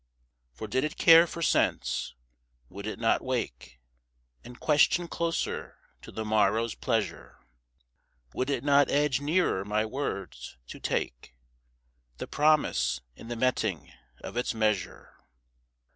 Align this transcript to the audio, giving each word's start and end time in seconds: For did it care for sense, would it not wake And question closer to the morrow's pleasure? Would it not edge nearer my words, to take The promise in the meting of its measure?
For 0.51 0.67
did 0.67 0.83
it 0.83 0.97
care 0.97 1.27
for 1.27 1.43
sense, 1.43 2.15
would 2.69 2.87
it 2.87 2.97
not 2.97 3.21
wake 3.21 3.79
And 4.43 4.59
question 4.59 5.07
closer 5.07 5.77
to 6.01 6.11
the 6.11 6.25
morrow's 6.25 6.73
pleasure? 6.73 7.37
Would 8.33 8.49
it 8.49 8.63
not 8.63 8.89
edge 8.89 9.21
nearer 9.21 9.63
my 9.63 9.85
words, 9.85 10.57
to 10.69 10.79
take 10.79 11.35
The 12.17 12.25
promise 12.25 12.99
in 13.15 13.27
the 13.27 13.35
meting 13.35 13.93
of 14.21 14.37
its 14.37 14.55
measure? 14.55 15.17